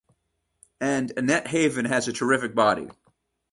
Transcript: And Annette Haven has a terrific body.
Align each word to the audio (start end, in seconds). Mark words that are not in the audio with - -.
And 0.79 1.13
Annette 1.15 1.45
Haven 1.45 1.85
has 1.85 2.07
a 2.07 2.11
terrific 2.11 2.55
body. 2.55 2.89